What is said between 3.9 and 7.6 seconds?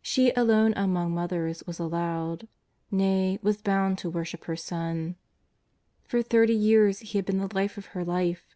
to worship her Son. For thirty years He had been the